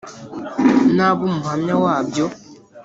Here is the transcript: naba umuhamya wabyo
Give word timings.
naba 0.95 1.21
umuhamya 1.29 1.73
wabyo 1.83 2.25